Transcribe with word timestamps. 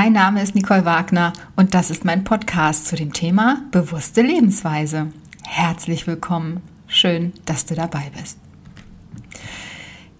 Mein 0.00 0.12
Name 0.12 0.40
ist 0.40 0.54
Nicole 0.54 0.84
Wagner 0.84 1.32
und 1.56 1.74
das 1.74 1.90
ist 1.90 2.04
mein 2.04 2.22
Podcast 2.22 2.86
zu 2.86 2.94
dem 2.94 3.12
Thema 3.12 3.64
bewusste 3.72 4.22
Lebensweise. 4.22 5.08
Herzlich 5.44 6.06
willkommen. 6.06 6.60
Schön, 6.86 7.32
dass 7.46 7.66
du 7.66 7.74
dabei 7.74 8.12
bist. 8.16 8.38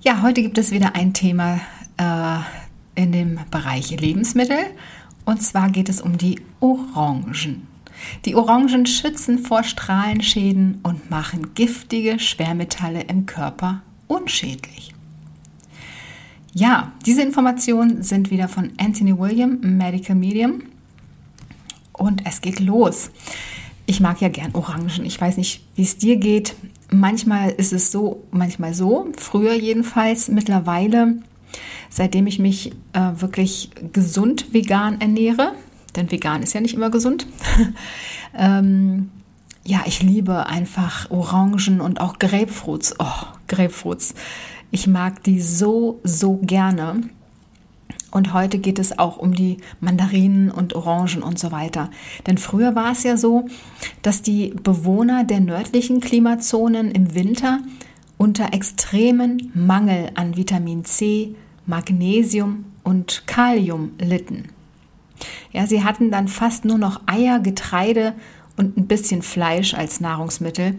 Ja, 0.00 0.22
heute 0.22 0.42
gibt 0.42 0.58
es 0.58 0.72
wieder 0.72 0.96
ein 0.96 1.14
Thema 1.14 1.60
äh, 1.96 3.00
in 3.00 3.12
dem 3.12 3.38
Bereich 3.52 3.90
Lebensmittel 3.92 4.58
und 5.24 5.44
zwar 5.44 5.70
geht 5.70 5.88
es 5.88 6.00
um 6.00 6.18
die 6.18 6.40
Orangen. 6.58 7.68
Die 8.24 8.34
Orangen 8.34 8.84
schützen 8.84 9.38
vor 9.38 9.62
Strahlenschäden 9.62 10.80
und 10.82 11.08
machen 11.08 11.54
giftige 11.54 12.18
Schwermetalle 12.18 13.02
im 13.02 13.26
Körper 13.26 13.82
unschädlich. 14.08 14.92
Ja, 16.54 16.92
diese 17.04 17.22
Informationen 17.22 18.02
sind 18.02 18.30
wieder 18.30 18.48
von 18.48 18.72
Anthony 18.78 19.18
William, 19.18 19.58
Medical 19.60 20.16
Medium. 20.16 20.62
Und 21.92 22.22
es 22.26 22.40
geht 22.40 22.60
los. 22.60 23.10
Ich 23.86 24.00
mag 24.00 24.20
ja 24.20 24.28
gern 24.28 24.54
Orangen. 24.54 25.04
Ich 25.04 25.20
weiß 25.20 25.36
nicht, 25.36 25.64
wie 25.74 25.82
es 25.82 25.98
dir 25.98 26.16
geht. 26.16 26.54
Manchmal 26.90 27.50
ist 27.50 27.72
es 27.72 27.90
so, 27.90 28.22
manchmal 28.30 28.74
so. 28.74 29.08
Früher 29.16 29.54
jedenfalls. 29.54 30.28
Mittlerweile, 30.28 31.16
seitdem 31.90 32.26
ich 32.26 32.38
mich 32.38 32.72
äh, 32.92 33.12
wirklich 33.16 33.70
gesund 33.92 34.52
vegan 34.52 35.00
ernähre, 35.00 35.52
denn 35.96 36.10
vegan 36.10 36.42
ist 36.42 36.52
ja 36.54 36.60
nicht 36.60 36.74
immer 36.74 36.90
gesund. 36.90 37.26
ähm, 38.38 39.10
ja, 39.64 39.82
ich 39.86 40.02
liebe 40.02 40.46
einfach 40.46 41.10
Orangen 41.10 41.80
und 41.80 42.00
auch 42.00 42.18
Grapefruits. 42.18 42.94
Oh, 42.98 43.26
Grapefruits. 43.48 44.14
Ich 44.70 44.86
mag 44.86 45.22
die 45.22 45.40
so, 45.40 46.00
so 46.04 46.36
gerne. 46.42 47.02
Und 48.10 48.32
heute 48.32 48.58
geht 48.58 48.78
es 48.78 48.98
auch 48.98 49.18
um 49.18 49.34
die 49.34 49.58
Mandarinen 49.80 50.50
und 50.50 50.74
Orangen 50.74 51.22
und 51.22 51.38
so 51.38 51.52
weiter. 51.52 51.90
Denn 52.26 52.38
früher 52.38 52.74
war 52.74 52.92
es 52.92 53.02
ja 53.02 53.16
so, 53.16 53.46
dass 54.02 54.22
die 54.22 54.54
Bewohner 54.62 55.24
der 55.24 55.40
nördlichen 55.40 56.00
Klimazonen 56.00 56.90
im 56.90 57.14
Winter 57.14 57.60
unter 58.16 58.52
extremen 58.52 59.50
Mangel 59.54 60.10
an 60.14 60.36
Vitamin 60.36 60.84
C, 60.84 61.34
Magnesium 61.66 62.64
und 62.82 63.24
Kalium 63.26 63.92
litten. 63.98 64.48
Ja, 65.52 65.66
sie 65.66 65.84
hatten 65.84 66.10
dann 66.10 66.28
fast 66.28 66.64
nur 66.64 66.78
noch 66.78 67.02
Eier, 67.06 67.40
Getreide 67.40 68.14
und 68.56 68.76
ein 68.76 68.86
bisschen 68.86 69.22
Fleisch 69.22 69.74
als 69.74 70.00
Nahrungsmittel. 70.00 70.78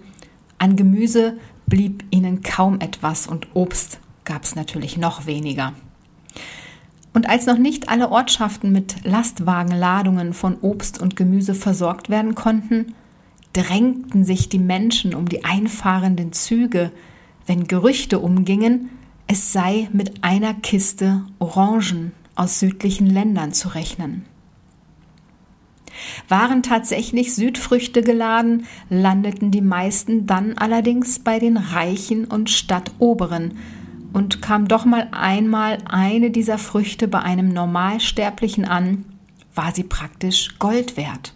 An 0.58 0.76
Gemüse 0.76 1.38
blieb 1.70 2.03
ihnen 2.09 2.42
kaum 2.42 2.81
etwas 2.81 3.28
und 3.28 3.48
Obst 3.53 4.00
gab 4.25 4.44
es 4.44 4.56
natürlich 4.56 4.98
noch 4.98 5.25
weniger. 5.25 5.73
Und 7.14 7.28
als 7.28 7.45
noch 7.45 7.58
nicht 7.58 7.89
alle 7.89 8.11
Ortschaften 8.11 8.72
mit 8.72 9.06
Lastwagenladungen 9.06 10.34
von 10.34 10.58
Obst 10.61 11.02
und 11.02 11.16
Gemüse 11.16 11.56
versorgt 11.56 12.09
werden 12.09 12.36
konnten, 12.36 12.94
drängten 13.53 14.23
sich 14.23 14.50
die 14.50 14.59
Menschen 14.59 15.16
um 15.16 15.28
die 15.28 15.44
einfahrenden 15.44 16.34
Züge, 16.34 16.92
wenn 17.48 17.67
Gerüchte 17.67 18.20
umgingen, 18.20 18.89
es 19.26 19.54
sei 19.54 19.89
mit 19.92 20.23
einer 20.23 20.54
Kiste 20.54 21.23
Orangen 21.39 22.11
aus 22.36 22.59
südlichen 22.59 23.08
Ländern 23.08 23.54
zu 23.54 23.70
rechnen. 23.70 24.26
Waren 26.30 26.64
tatsächlich 26.64 27.36
Südfrüchte 27.36 28.02
geladen, 28.04 28.66
landeten 28.90 29.52
die 29.52 29.62
meisten 29.62 30.26
dann 30.26 30.58
allerdings 30.58 31.20
bei 31.20 31.40
den 31.40 31.58
Reichen 31.58 32.26
und 32.26 32.50
Stadtoberen, 32.50 33.56
und 34.14 34.42
kam 34.42 34.68
doch 34.68 34.86
mal 34.86 35.08
einmal 35.12 35.78
eine 35.86 36.32
dieser 36.32 36.58
Früchte 36.58 37.08
bei 37.08 37.20
einem 37.20 37.50
Normalsterblichen 37.50 38.66
an, 38.66 39.06
war 39.54 39.73
sie 39.73 39.84
praktisch 39.84 40.58
Gold 40.58 40.98
wert. 40.98 41.34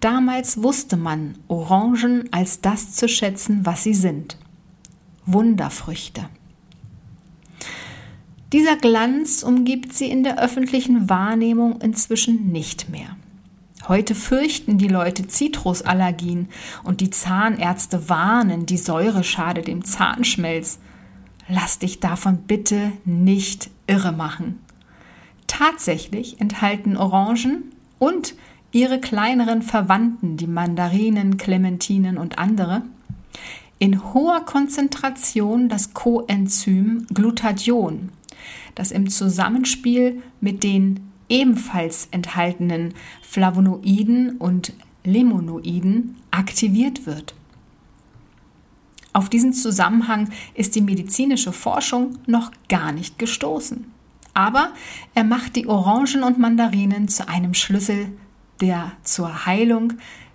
Damals 0.00 0.62
wusste 0.62 0.96
man 0.96 1.36
Orangen 1.48 2.28
als 2.32 2.60
das 2.60 2.92
zu 2.92 3.08
schätzen, 3.08 3.64
was 3.64 3.84
sie 3.84 3.94
sind. 3.94 4.36
Wunderfrüchte. 5.26 6.28
Dieser 8.52 8.76
Glanz 8.76 9.42
umgibt 9.42 9.92
sie 9.92 10.10
in 10.10 10.24
der 10.24 10.42
öffentlichen 10.42 11.08
Wahrnehmung 11.08 11.80
inzwischen 11.80 12.50
nicht 12.50 12.88
mehr. 12.88 13.16
Heute 13.90 14.14
fürchten 14.14 14.78
die 14.78 14.86
Leute 14.86 15.26
Zitrusallergien 15.26 16.48
und 16.84 17.00
die 17.00 17.10
Zahnärzte 17.10 18.08
warnen, 18.08 18.64
die 18.64 18.76
Säure 18.76 19.24
schadet 19.24 19.66
dem 19.66 19.84
Zahnschmelz. 19.84 20.78
Lass 21.48 21.80
dich 21.80 21.98
davon 21.98 22.44
bitte 22.46 22.92
nicht 23.04 23.68
irre 23.88 24.12
machen. 24.12 24.60
Tatsächlich 25.48 26.40
enthalten 26.40 26.96
Orangen 26.96 27.64
und 27.98 28.36
ihre 28.70 29.00
kleineren 29.00 29.60
Verwandten, 29.60 30.36
die 30.36 30.46
Mandarinen, 30.46 31.36
Clementinen 31.36 32.16
und 32.16 32.38
andere, 32.38 32.82
in 33.80 34.14
hoher 34.14 34.44
Konzentration 34.44 35.68
das 35.68 35.94
Coenzym 35.94 37.08
Glutathion, 37.12 38.10
das 38.76 38.92
im 38.92 39.10
Zusammenspiel 39.10 40.22
mit 40.40 40.62
den 40.62 41.09
ebenfalls 41.30 42.08
enthaltenen 42.10 42.94
Flavonoiden 43.22 44.36
und 44.36 44.74
Limonoiden 45.04 46.16
aktiviert 46.30 47.06
wird. 47.06 47.34
Auf 49.12 49.28
diesen 49.28 49.52
Zusammenhang 49.52 50.30
ist 50.54 50.74
die 50.74 50.82
medizinische 50.82 51.52
Forschung 51.52 52.18
noch 52.26 52.52
gar 52.68 52.92
nicht 52.92 53.18
gestoßen. 53.18 53.90
Aber 54.34 54.72
er 55.14 55.24
macht 55.24 55.56
die 55.56 55.66
Orangen 55.66 56.22
und 56.22 56.38
Mandarinen 56.38 57.08
zu 57.08 57.28
einem 57.28 57.54
Schlüssel 57.54 58.12
der 58.60 58.92
zur 59.02 59.46
Heilung 59.46 59.94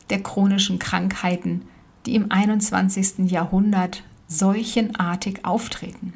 der 0.09 0.22
chronischen 0.22 0.79
Krankheiten, 0.79 1.62
die 2.06 2.16
im 2.16 2.31
21. 2.31 3.31
Jahrhundert 3.31 4.03
seuchenartig 4.27 5.45
auftreten. 5.45 6.13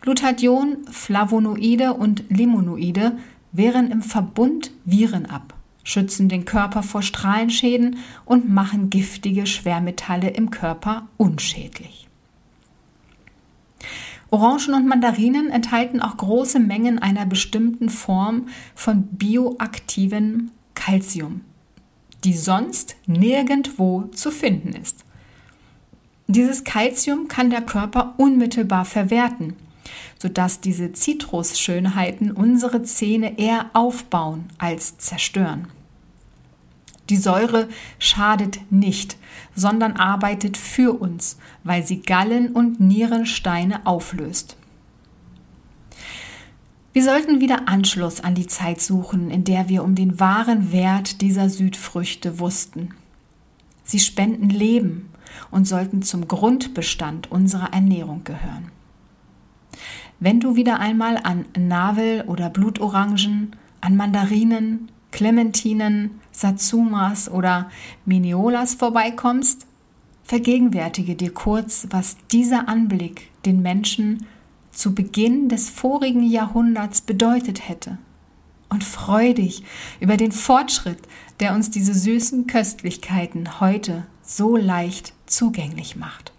Glutathion, 0.00 0.78
Flavonoide 0.90 1.94
und 1.94 2.24
Limonoide 2.28 3.18
wehren 3.52 3.90
im 3.90 4.02
Verbund 4.02 4.70
Viren 4.84 5.26
ab, 5.26 5.54
schützen 5.82 6.28
den 6.28 6.44
Körper 6.44 6.82
vor 6.82 7.02
Strahlenschäden 7.02 7.96
und 8.24 8.48
machen 8.48 8.90
giftige 8.90 9.46
Schwermetalle 9.46 10.30
im 10.30 10.50
Körper 10.50 11.08
unschädlich. 11.16 12.06
Orangen 14.30 14.74
und 14.74 14.86
Mandarinen 14.86 15.50
enthalten 15.50 16.02
auch 16.02 16.16
große 16.16 16.58
Mengen 16.58 16.98
einer 16.98 17.26
bestimmten 17.26 17.88
Form 17.88 18.48
von 18.74 19.04
bioaktivem 19.04 20.50
Calcium, 20.74 21.42
die 22.24 22.34
sonst 22.34 22.96
nirgendwo 23.06 24.02
zu 24.12 24.30
finden 24.30 24.72
ist. 24.74 25.05
Dieses 26.28 26.64
Calcium 26.64 27.28
kann 27.28 27.50
der 27.50 27.62
Körper 27.62 28.14
unmittelbar 28.16 28.84
verwerten, 28.84 29.54
sodass 30.18 30.60
diese 30.60 30.92
Zitrusschönheiten 30.92 32.32
unsere 32.32 32.82
Zähne 32.82 33.38
eher 33.38 33.70
aufbauen 33.74 34.46
als 34.58 34.98
zerstören. 34.98 35.68
Die 37.08 37.16
Säure 37.16 37.68
schadet 38.00 38.60
nicht, 38.70 39.16
sondern 39.54 39.92
arbeitet 39.92 40.56
für 40.56 40.92
uns, 40.92 41.38
weil 41.62 41.86
sie 41.86 42.02
Gallen- 42.02 42.52
und 42.52 42.80
Nierensteine 42.80 43.86
auflöst. 43.86 44.56
Wir 46.92 47.04
sollten 47.04 47.40
wieder 47.40 47.68
Anschluss 47.68 48.20
an 48.20 48.34
die 48.34 48.46
Zeit 48.46 48.80
suchen, 48.80 49.30
in 49.30 49.44
der 49.44 49.68
wir 49.68 49.84
um 49.84 49.94
den 49.94 50.18
wahren 50.18 50.72
Wert 50.72 51.20
dieser 51.20 51.48
Südfrüchte 51.48 52.40
wussten. 52.40 52.94
Sie 53.86 54.00
spenden 54.00 54.50
Leben 54.50 55.10
und 55.50 55.66
sollten 55.66 56.02
zum 56.02 56.28
Grundbestand 56.28 57.30
unserer 57.30 57.72
Ernährung 57.72 58.24
gehören. 58.24 58.72
Wenn 60.18 60.40
du 60.40 60.56
wieder 60.56 60.80
einmal 60.80 61.18
an 61.22 61.44
Navel- 61.56 62.24
oder 62.26 62.50
Blutorangen, 62.50 63.54
an 63.80 63.96
Mandarinen, 63.96 64.90
Clementinen, 65.12 66.20
Satsumas 66.32 67.30
oder 67.30 67.70
Miniolas 68.04 68.74
vorbeikommst, 68.74 69.66
vergegenwärtige 70.24 71.14
dir 71.14 71.32
kurz, 71.32 71.86
was 71.90 72.16
dieser 72.32 72.68
Anblick 72.68 73.30
den 73.44 73.62
Menschen 73.62 74.26
zu 74.72 74.94
Beginn 74.94 75.48
des 75.48 75.70
vorigen 75.70 76.24
Jahrhunderts 76.24 77.02
bedeutet 77.02 77.68
hätte. 77.68 77.98
Und 78.68 78.84
freu 78.84 79.32
dich 79.32 79.62
über 80.00 80.16
den 80.16 80.32
Fortschritt, 80.32 80.98
der 81.40 81.54
uns 81.54 81.70
diese 81.70 81.94
süßen 81.94 82.46
Köstlichkeiten 82.46 83.60
heute 83.60 84.06
so 84.22 84.56
leicht 84.56 85.12
zugänglich 85.26 85.96
macht. 85.96 86.32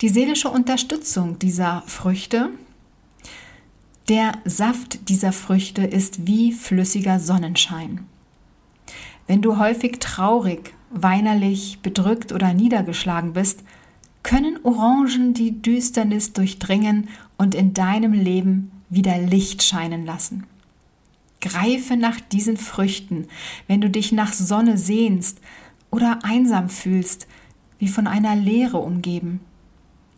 Die 0.00 0.08
seelische 0.08 0.50
Unterstützung 0.50 1.38
dieser 1.38 1.82
Früchte, 1.86 2.50
der 4.08 4.32
Saft 4.44 5.08
dieser 5.08 5.32
Früchte 5.32 5.82
ist 5.82 6.26
wie 6.26 6.52
flüssiger 6.52 7.18
Sonnenschein. 7.18 8.06
Wenn 9.26 9.40
du 9.40 9.58
häufig 9.58 9.98
traurig, 10.00 10.74
weinerlich, 10.90 11.78
bedrückt 11.80 12.32
oder 12.32 12.52
niedergeschlagen 12.52 13.32
bist, 13.32 13.60
können 14.22 14.58
Orangen 14.62 15.32
die 15.32 15.62
Düsternis 15.62 16.32
durchdringen 16.34 17.08
und 17.38 17.54
in 17.54 17.72
deinem 17.72 18.12
Leben 18.12 18.70
wieder 18.90 19.18
Licht 19.18 19.62
scheinen 19.62 20.04
lassen. 20.04 20.46
Greife 21.40 21.96
nach 21.96 22.20
diesen 22.20 22.56
Früchten, 22.56 23.28
wenn 23.66 23.80
du 23.80 23.90
dich 23.90 24.12
nach 24.12 24.32
Sonne 24.32 24.78
sehnst 24.78 25.40
oder 25.90 26.20
einsam 26.22 26.68
fühlst, 26.68 27.26
wie 27.78 27.88
von 27.88 28.06
einer 28.06 28.34
Leere 28.34 28.78
umgeben. 28.78 29.40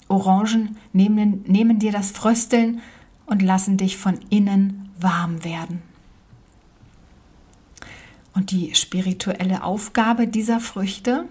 Orangen 0.08 0.76
nehmen, 0.92 1.42
nehmen 1.46 1.78
dir 1.78 1.90
das 1.90 2.12
Frösteln 2.12 2.80
und 3.26 3.42
lassen 3.42 3.76
dich 3.76 3.96
von 3.96 4.20
innen 4.30 4.90
warm 4.98 5.44
werden. 5.44 5.82
Und 8.34 8.50
die 8.50 8.74
spirituelle 8.74 9.64
Aufgabe 9.64 10.28
dieser 10.28 10.60
Früchte? 10.60 11.24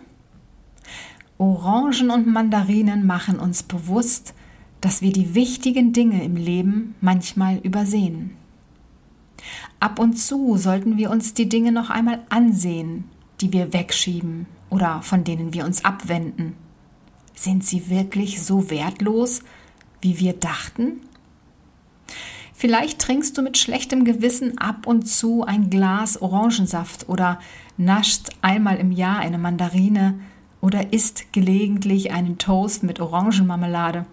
Orangen 1.38 2.10
und 2.10 2.28
Mandarinen 2.28 3.06
machen 3.06 3.40
uns 3.40 3.64
bewusst, 3.64 4.34
dass 4.86 5.02
wir 5.02 5.12
die 5.12 5.34
wichtigen 5.34 5.94
Dinge 5.94 6.24
im 6.24 6.36
Leben 6.36 6.94
manchmal 7.02 7.58
übersehen. 7.58 8.38
Ab 9.80 9.98
und 9.98 10.14
zu 10.14 10.58
sollten 10.58 10.96
wir 10.96 11.10
uns 11.10 11.34
die 11.34 11.50
Dinge 11.50 11.72
noch 11.72 11.90
einmal 11.90 12.20
ansehen, 12.30 13.06
die 13.42 13.52
wir 13.52 13.74
wegschieben 13.74 14.46
oder 14.70 15.02
von 15.02 15.24
denen 15.24 15.56
wir 15.56 15.66
uns 15.66 15.84
abwenden. 15.84 16.56
Sind 17.34 17.66
sie 17.66 17.90
wirklich 17.90 18.44
so 18.44 18.70
wertlos, 18.70 19.42
wie 20.02 20.20
wir 20.20 20.34
dachten? 20.34 21.02
Vielleicht 22.54 23.00
trinkst 23.00 23.36
du 23.40 23.42
mit 23.42 23.58
schlechtem 23.58 24.06
Gewissen 24.06 24.60
ab 24.60 24.86
und 24.86 25.08
zu 25.08 25.44
ein 25.44 25.72
Glas 25.72 26.22
Orangensaft 26.22 27.10
oder 27.10 27.40
nascht 27.76 28.30
einmal 28.44 28.78
im 28.78 28.92
Jahr 28.92 29.18
eine 29.18 29.40
Mandarine 29.40 30.20
oder 30.62 30.94
isst 30.94 31.34
gelegentlich 31.34 32.12
einen 32.12 32.38
Toast 32.38 32.84
mit 32.84 33.00
Orangenmarmelade. 33.00 34.06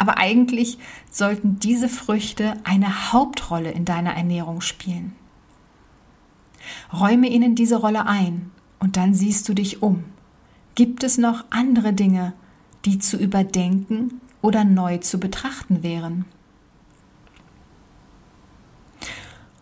Aber 0.00 0.16
eigentlich 0.16 0.78
sollten 1.10 1.58
diese 1.58 1.90
Früchte 1.90 2.54
eine 2.64 3.12
Hauptrolle 3.12 3.70
in 3.70 3.84
deiner 3.84 4.14
Ernährung 4.14 4.62
spielen. 4.62 5.14
Räume 6.90 7.28
ihnen 7.28 7.54
diese 7.54 7.76
Rolle 7.76 8.06
ein 8.06 8.50
und 8.78 8.96
dann 8.96 9.12
siehst 9.12 9.46
du 9.46 9.52
dich 9.52 9.82
um. 9.82 10.04
Gibt 10.74 11.04
es 11.04 11.18
noch 11.18 11.44
andere 11.50 11.92
Dinge, 11.92 12.32
die 12.86 12.98
zu 12.98 13.18
überdenken 13.18 14.22
oder 14.40 14.64
neu 14.64 14.96
zu 14.96 15.20
betrachten 15.20 15.82
wären? 15.82 16.24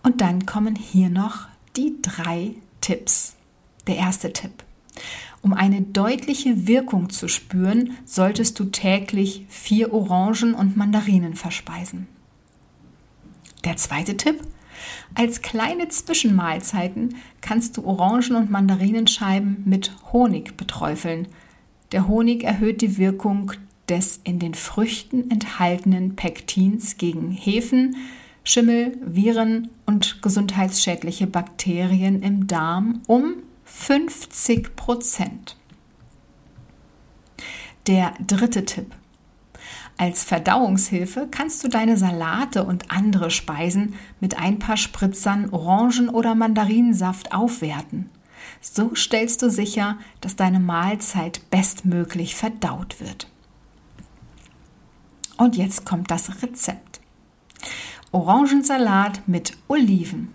Und 0.04 0.20
dann 0.20 0.46
kommen 0.46 0.76
hier 0.76 1.10
noch 1.10 1.48
die 1.76 2.00
drei 2.00 2.54
Tipps. 2.80 3.34
Der 3.88 3.96
erste 3.96 4.32
Tipp. 4.32 4.67
Um 5.40 5.52
eine 5.52 5.82
deutliche 5.82 6.66
Wirkung 6.66 7.10
zu 7.10 7.28
spüren, 7.28 7.96
solltest 8.04 8.58
du 8.58 8.64
täglich 8.66 9.44
vier 9.48 9.92
Orangen 9.92 10.54
und 10.54 10.76
Mandarinen 10.76 11.34
verspeisen. 11.34 12.08
Der 13.64 13.76
zweite 13.76 14.16
Tipp. 14.16 14.40
Als 15.14 15.42
kleine 15.42 15.88
Zwischenmahlzeiten 15.88 17.16
kannst 17.40 17.76
du 17.76 17.84
Orangen- 17.84 18.36
und 18.36 18.50
Mandarinenscheiben 18.50 19.62
mit 19.64 19.92
Honig 20.12 20.56
beträufeln. 20.56 21.28
Der 21.92 22.06
Honig 22.06 22.44
erhöht 22.44 22.80
die 22.80 22.98
Wirkung 22.98 23.52
des 23.88 24.20
in 24.22 24.38
den 24.38 24.54
Früchten 24.54 25.30
enthaltenen 25.30 26.14
Pektins 26.14 26.96
gegen 26.98 27.30
Hefen, 27.30 27.96
Schimmel, 28.44 28.96
Viren 29.04 29.68
und 29.86 30.22
gesundheitsschädliche 30.22 31.26
Bakterien 31.26 32.22
im 32.22 32.46
Darm 32.46 33.02
um 33.06 33.34
50 33.68 34.74
Prozent. 34.74 35.56
Der 37.86 38.14
dritte 38.26 38.64
Tipp. 38.64 38.94
Als 39.96 40.24
Verdauungshilfe 40.24 41.28
kannst 41.30 41.62
du 41.62 41.68
deine 41.68 41.96
Salate 41.96 42.64
und 42.64 42.90
andere 42.90 43.30
Speisen 43.30 43.94
mit 44.20 44.38
ein 44.38 44.58
paar 44.58 44.76
Spritzern 44.76 45.50
Orangen- 45.50 46.08
oder 46.08 46.34
Mandarinsaft 46.34 47.32
aufwerten. 47.32 48.10
So 48.60 48.94
stellst 48.94 49.42
du 49.42 49.50
sicher, 49.50 49.98
dass 50.20 50.36
deine 50.36 50.60
Mahlzeit 50.60 51.48
bestmöglich 51.50 52.34
verdaut 52.34 53.00
wird. 53.00 53.28
Und 55.36 55.56
jetzt 55.56 55.84
kommt 55.84 56.10
das 56.10 56.42
Rezept. 56.42 57.00
Orangensalat 58.12 59.28
mit 59.28 59.56
Oliven. 59.68 60.34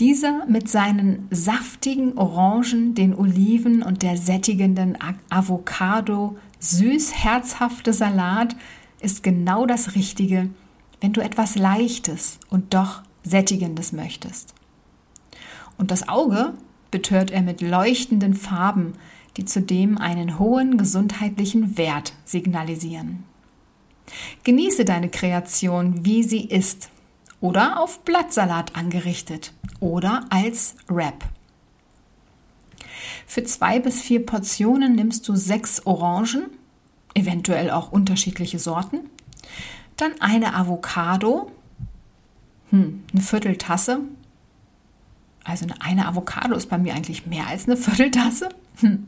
Dieser 0.00 0.46
mit 0.46 0.66
seinen 0.66 1.28
saftigen 1.30 2.16
Orangen, 2.16 2.94
den 2.94 3.14
Oliven 3.14 3.82
und 3.82 4.02
der 4.02 4.16
sättigenden 4.16 4.96
Avocado 5.28 6.38
süß 6.58 7.12
herzhafte 7.12 7.92
Salat 7.92 8.56
ist 9.02 9.22
genau 9.22 9.66
das 9.66 9.94
Richtige, 9.94 10.48
wenn 11.02 11.12
du 11.12 11.20
etwas 11.20 11.54
Leichtes 11.54 12.38
und 12.48 12.72
doch 12.72 13.02
Sättigendes 13.24 13.92
möchtest. 13.92 14.54
Und 15.76 15.90
das 15.90 16.08
Auge 16.08 16.54
betört 16.90 17.30
er 17.30 17.42
mit 17.42 17.60
leuchtenden 17.60 18.32
Farben, 18.32 18.94
die 19.36 19.44
zudem 19.44 19.98
einen 19.98 20.38
hohen 20.38 20.78
gesundheitlichen 20.78 21.76
Wert 21.76 22.14
signalisieren. 22.24 23.24
Genieße 24.44 24.86
deine 24.86 25.10
Kreation, 25.10 26.06
wie 26.06 26.22
sie 26.22 26.46
ist, 26.46 26.88
oder 27.40 27.80
auf 27.80 28.00
Blattsalat 28.04 28.76
angerichtet 28.76 29.52
oder 29.80 30.24
als 30.30 30.76
Wrap. 30.88 31.24
Für 33.26 33.44
zwei 33.44 33.78
bis 33.78 34.02
vier 34.02 34.24
Portionen 34.26 34.94
nimmst 34.94 35.28
du 35.28 35.36
sechs 35.36 35.86
Orangen, 35.86 36.46
eventuell 37.14 37.70
auch 37.70 37.92
unterschiedliche 37.92 38.58
Sorten, 38.58 39.00
dann 39.96 40.12
eine 40.20 40.54
Avocado, 40.54 41.50
hm, 42.70 43.04
eine 43.12 43.22
Vierteltasse. 43.22 44.00
Also 45.44 45.66
eine 45.80 46.06
Avocado 46.06 46.54
ist 46.54 46.68
bei 46.68 46.78
mir 46.78 46.94
eigentlich 46.94 47.26
mehr 47.26 47.46
als 47.46 47.66
eine 47.66 47.76
Vierteltasse. 47.76 48.50
Hm. 48.80 49.06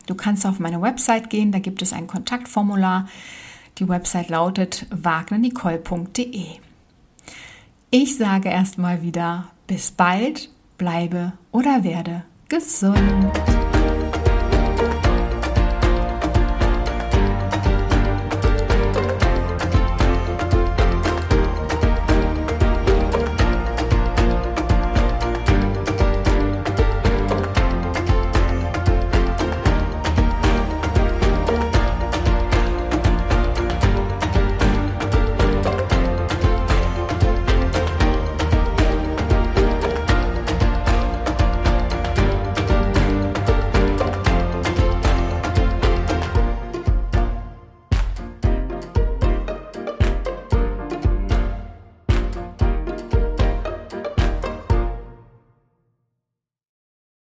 Du 0.07 0.15
kannst 0.15 0.47
auf 0.47 0.59
meine 0.59 0.81
Website 0.83 1.31
gehen, 1.31 1.53
da 1.53 1.59
gibt 1.59 1.83
es 1.83 1.93
ein 1.93 2.07
Kontaktformular. 2.07 3.09
Die 3.79 3.89
Website 3.89 4.29
lautet 4.29 4.87
wagnernicole.de. 4.91 6.47
Ich 7.91 8.17
sage 8.17 8.49
erstmal 8.49 9.03
wieder 9.03 9.49
bis 9.67 9.91
bald, 9.91 10.51
bleibe 10.79 11.33
oder 11.53 11.85
werde 11.85 12.25
gesund. 12.49 13.62